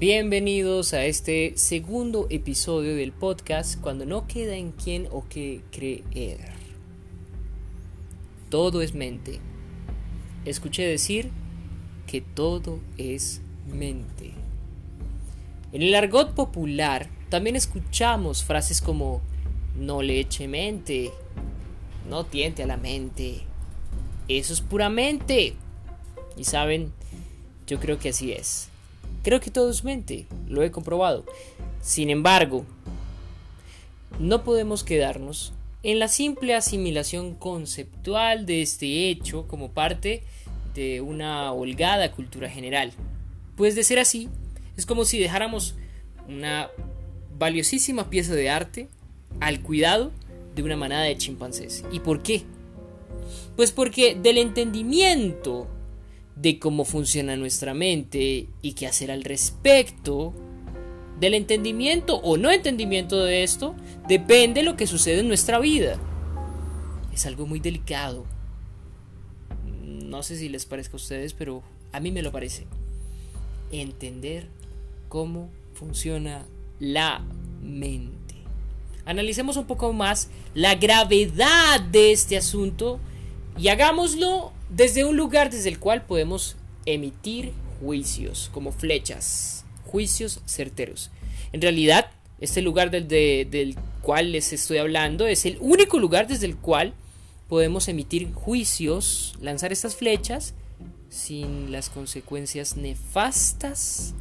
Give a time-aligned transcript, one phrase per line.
[0.00, 6.38] Bienvenidos a este segundo episodio del podcast cuando no queda en quién o qué creer.
[8.48, 9.40] Todo es mente.
[10.46, 11.30] Escuché decir
[12.06, 14.32] que todo es mente.
[15.70, 19.20] En el argot popular también escuchamos frases como
[19.76, 21.10] no le eche mente,
[22.08, 23.42] no tiente a la mente,
[24.28, 25.56] eso es puramente.
[26.38, 26.90] Y saben,
[27.66, 28.70] yo creo que así es.
[29.22, 31.24] Creo que todo es mente, lo he comprobado.
[31.82, 32.64] Sin embargo,
[34.18, 35.52] no podemos quedarnos
[35.82, 40.22] en la simple asimilación conceptual de este hecho como parte
[40.74, 42.92] de una holgada cultura general.
[43.56, 44.28] Pues de ser así,
[44.76, 45.74] es como si dejáramos
[46.28, 46.70] una
[47.38, 48.88] valiosísima pieza de arte
[49.40, 50.12] al cuidado
[50.54, 51.84] de una manada de chimpancés.
[51.92, 52.42] ¿Y por qué?
[53.56, 55.66] Pues porque del entendimiento
[56.40, 60.32] de cómo funciona nuestra mente y qué hacer al respecto,
[61.20, 63.74] del entendimiento o no entendimiento de esto,
[64.08, 65.98] depende lo que sucede en nuestra vida.
[67.12, 68.24] Es algo muy delicado.
[69.86, 72.66] No sé si les parezca a ustedes, pero a mí me lo parece.
[73.70, 74.48] Entender
[75.10, 76.46] cómo funciona
[76.78, 77.22] la
[77.60, 78.36] mente.
[79.04, 82.98] Analicemos un poco más la gravedad de este asunto
[83.58, 91.10] y hagámoslo desde un lugar desde el cual podemos emitir juicios como flechas, juicios certeros.
[91.52, 96.56] En realidad, este lugar del, cual les estoy hablando es el único lugar desde el
[96.56, 96.94] cual
[97.48, 100.54] podemos emitir juicios, lanzar estas flechas
[101.10, 104.14] sin las consecuencias nefastas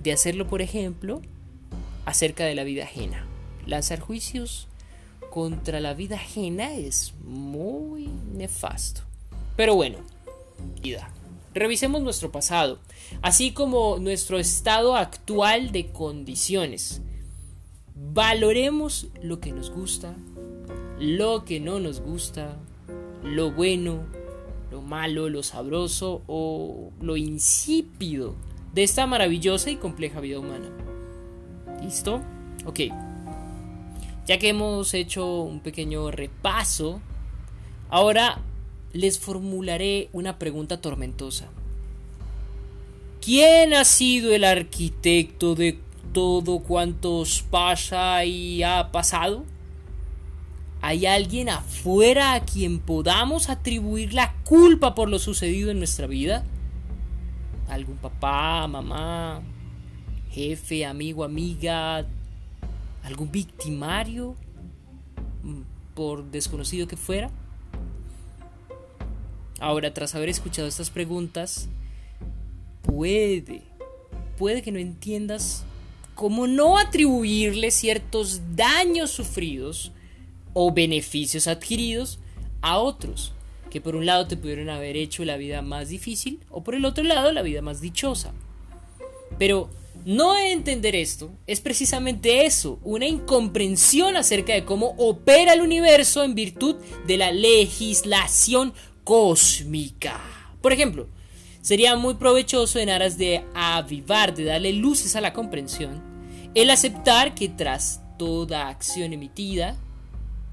[0.00, 1.22] de hacerlo, por ejemplo,
[2.04, 3.26] acerca de la vida ajena.
[3.66, 4.68] Lanzar juicios
[5.30, 9.07] contra la vida ajena es muy nefasto.
[9.58, 9.98] Pero bueno,
[10.80, 11.10] vida.
[11.52, 12.78] Revisemos nuestro pasado,
[13.22, 17.02] así como nuestro estado actual de condiciones.
[17.96, 20.14] Valoremos lo que nos gusta,
[21.00, 22.56] lo que no nos gusta,
[23.24, 24.06] lo bueno,
[24.70, 28.36] lo malo, lo sabroso o lo insípido
[28.74, 30.70] de esta maravillosa y compleja vida humana.
[31.82, 32.22] ¿Listo?
[32.64, 32.78] Ok.
[34.24, 37.00] Ya que hemos hecho un pequeño repaso,
[37.88, 38.44] ahora
[38.92, 41.48] les formularé una pregunta tormentosa.
[43.20, 45.78] ¿Quién ha sido el arquitecto de
[46.12, 49.44] todo cuanto os pasa y ha pasado?
[50.80, 56.44] ¿Hay alguien afuera a quien podamos atribuir la culpa por lo sucedido en nuestra vida?
[57.68, 59.42] ¿Algún papá, mamá,
[60.30, 62.06] jefe, amigo, amiga,
[63.02, 64.36] algún victimario,
[65.42, 65.60] mm,
[65.94, 67.30] por desconocido que fuera.
[69.60, 71.68] Ahora, tras haber escuchado estas preguntas,
[72.82, 73.62] puede,
[74.36, 75.64] puede que no entiendas
[76.14, 79.92] cómo no atribuirle ciertos daños sufridos
[80.52, 82.18] o beneficios adquiridos
[82.60, 83.32] a otros,
[83.70, 86.84] que por un lado te pudieron haber hecho la vida más difícil o por el
[86.84, 88.32] otro lado la vida más dichosa.
[89.38, 89.70] Pero
[90.04, 96.34] no entender esto es precisamente eso, una incomprensión acerca de cómo opera el universo en
[96.34, 96.76] virtud
[97.06, 98.72] de la legislación
[99.08, 100.20] cósmica.
[100.60, 101.06] Por ejemplo,
[101.62, 106.02] sería muy provechoso en aras de avivar, de darle luces a la comprensión,
[106.54, 109.78] el aceptar que tras toda acción emitida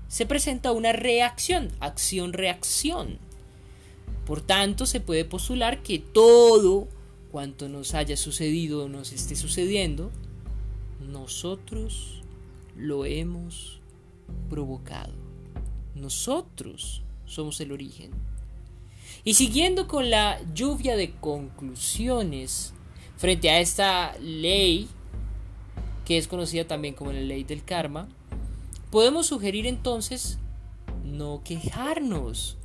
[0.07, 3.17] se presenta una reacción, acción-reacción.
[4.25, 6.87] Por tanto, se puede postular que todo
[7.33, 10.11] cuanto nos haya sucedido o nos esté sucediendo,
[11.01, 12.23] nosotros
[12.77, 13.81] lo hemos
[14.49, 15.11] provocado.
[15.93, 18.11] Nosotros somos el origen.
[19.27, 22.73] Y siguiendo con la lluvia de conclusiones
[23.17, 24.87] frente a esta ley,
[26.05, 28.07] que es conocida también como la ley del karma,
[28.91, 30.37] podemos sugerir entonces
[31.03, 32.55] no quejarnos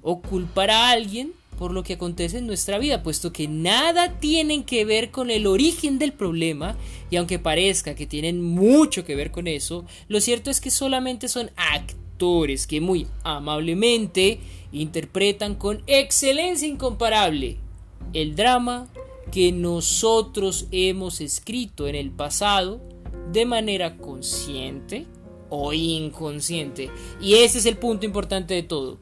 [0.00, 4.62] o culpar a alguien por lo que acontece en nuestra vida, puesto que nada tienen
[4.62, 6.76] que ver con el origen del problema,
[7.10, 11.28] y aunque parezca que tienen mucho que ver con eso, lo cierto es que solamente
[11.28, 14.38] son actores que muy amablemente
[14.80, 17.58] interpretan con excelencia incomparable
[18.12, 18.88] el drama
[19.30, 22.80] que nosotros hemos escrito en el pasado
[23.32, 25.06] de manera consciente
[25.50, 26.90] o inconsciente.
[27.20, 28.98] Y ese es el punto importante de todo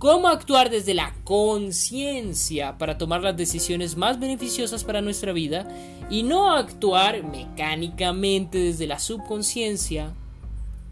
[0.00, 5.68] cómo actuar desde la conciencia para tomar las decisiones más beneficiosas para nuestra vida
[6.08, 10.14] y no actuar mecánicamente desde la subconsciencia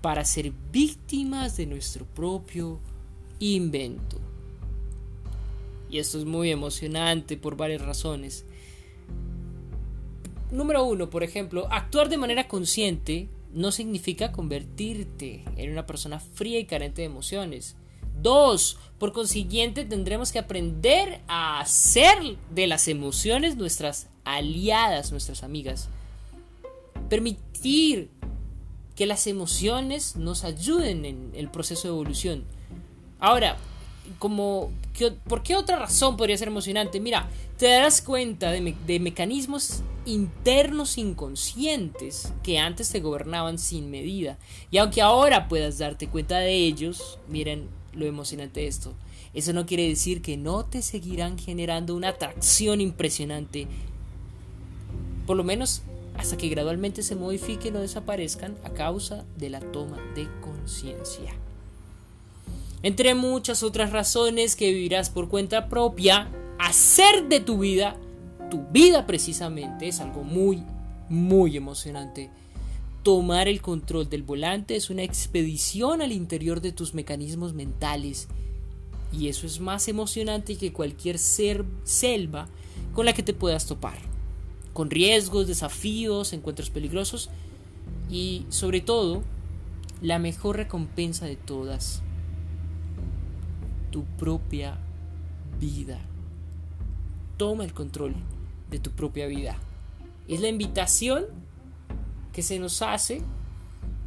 [0.02, 2.80] para ser víctimas de nuestro propio
[3.38, 4.18] invento.
[5.90, 8.44] Y esto es muy emocionante por varias razones.
[10.50, 16.58] número uno, por ejemplo, actuar de manera consciente no significa convertirte en una persona fría
[16.58, 17.76] y carente de emociones.
[18.20, 25.88] Dos, por consiguiente tendremos que aprender a hacer de las emociones nuestras aliadas, nuestras amigas.
[27.08, 28.10] Permitir
[28.96, 32.44] que las emociones nos ayuden en el proceso de evolución.
[33.20, 33.56] Ahora,
[34.18, 34.70] como,
[35.26, 37.00] ¿por qué otra razón podría ser emocionante?
[37.00, 37.28] Mira,
[37.58, 44.38] te darás cuenta de, de mecanismos internos inconscientes que antes te gobernaban sin medida.
[44.70, 48.94] Y aunque ahora puedas darte cuenta de ellos, miren lo emocionante de esto.
[49.34, 53.66] Eso no quiere decir que no te seguirán generando una atracción impresionante.
[55.26, 55.82] Por lo menos
[56.16, 61.34] hasta que gradualmente se modifiquen o desaparezcan a causa de la toma de conciencia.
[62.82, 66.28] Entre muchas otras razones que vivirás por cuenta propia,
[66.58, 67.96] hacer de tu vida
[68.48, 70.62] tu vida precisamente es algo muy,
[71.08, 72.30] muy emocionante.
[73.02, 78.28] Tomar el control del volante es una expedición al interior de tus mecanismos mentales.
[79.12, 82.48] Y eso es más emocionante que cualquier ser, selva
[82.94, 83.98] con la que te puedas topar.
[84.72, 87.30] Con riesgos, desafíos, encuentros peligrosos
[88.10, 89.22] y sobre todo
[90.00, 92.02] la mejor recompensa de todas,
[93.90, 94.78] tu propia
[95.60, 95.98] vida.
[97.36, 98.14] Toma el control
[98.70, 99.56] de tu propia vida.
[100.26, 101.26] Es la invitación
[102.32, 103.22] que se nos hace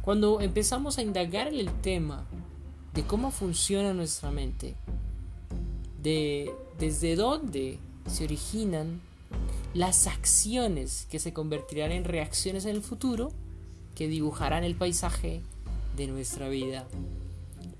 [0.02, 2.24] cuando empezamos a indagar en el tema
[2.94, 4.74] de cómo funciona nuestra mente,
[6.02, 9.00] de desde dónde se originan
[9.74, 13.32] las acciones que se convertirán en reacciones en el futuro
[13.94, 15.42] que dibujarán el paisaje
[15.96, 16.86] de nuestra vida.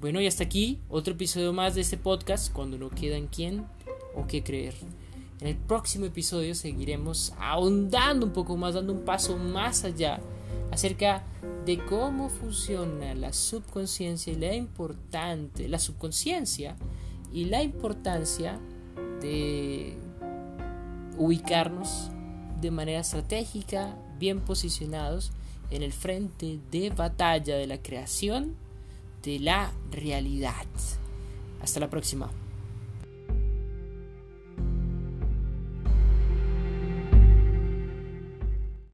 [0.02, 3.64] Bueno, y hasta aquí otro episodio más de este podcast cuando no queda quién
[4.16, 4.75] o qué creer.
[5.40, 10.19] En el próximo episodio seguiremos ahondando un poco más, dando un paso más allá
[10.72, 11.22] acerca
[11.64, 16.75] de cómo funciona la subconsciencia y la importante, la subconsciencia
[17.32, 18.58] y la importancia
[19.20, 19.96] de
[21.16, 22.10] ubicarnos
[22.60, 25.31] de manera estratégica, bien posicionados
[25.70, 28.56] en el frente de batalla de la creación
[29.22, 30.66] de la realidad.
[31.60, 32.30] Hasta la próxima.